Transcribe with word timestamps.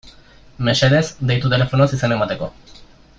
Mesedez, 0.69 1.03
deitu 1.31 1.53
telefonoz 1.55 1.89
izena 1.99 2.19
emateko. 2.21 2.53